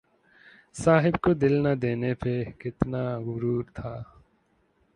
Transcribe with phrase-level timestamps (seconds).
[0.75, 3.93] صاحب کو دل نہ دینے پہ کتنا غرور تھا